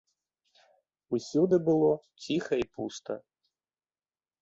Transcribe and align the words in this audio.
Усюды 1.17 1.55
было 1.69 1.91
ціха 2.27 2.53
і 2.65 2.69
пуста. 2.75 3.13